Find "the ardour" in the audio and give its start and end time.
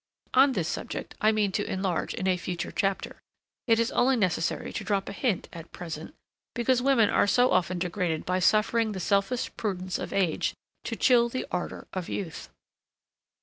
11.29-11.87